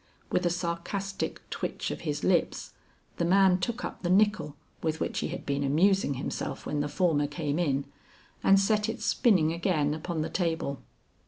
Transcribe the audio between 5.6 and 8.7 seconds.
amusing himself when the former came in, and